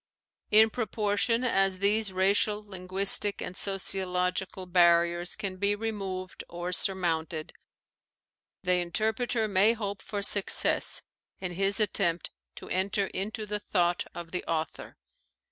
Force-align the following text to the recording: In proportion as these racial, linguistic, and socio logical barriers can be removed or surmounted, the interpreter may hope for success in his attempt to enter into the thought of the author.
In 0.49 0.71
proportion 0.71 1.43
as 1.43 1.77
these 1.77 2.11
racial, 2.11 2.65
linguistic, 2.65 3.39
and 3.39 3.55
socio 3.55 4.09
logical 4.09 4.65
barriers 4.65 5.35
can 5.35 5.57
be 5.57 5.75
removed 5.75 6.43
or 6.49 6.71
surmounted, 6.71 7.53
the 8.63 8.77
interpreter 8.77 9.47
may 9.47 9.73
hope 9.73 10.01
for 10.01 10.23
success 10.23 11.03
in 11.39 11.51
his 11.51 11.79
attempt 11.79 12.31
to 12.55 12.67
enter 12.69 13.05
into 13.13 13.45
the 13.45 13.59
thought 13.59 14.03
of 14.15 14.31
the 14.31 14.43
author. 14.45 14.97